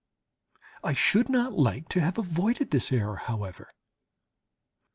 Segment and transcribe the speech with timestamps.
[0.83, 3.69] I should not like to have avoided this error however.